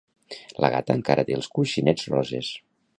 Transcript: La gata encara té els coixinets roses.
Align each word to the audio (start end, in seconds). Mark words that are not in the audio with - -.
La 0.65 0.71
gata 0.77 0.97
encara 1.01 1.27
té 1.29 1.37
els 1.39 1.53
coixinets 1.59 2.13
roses. 2.17 2.55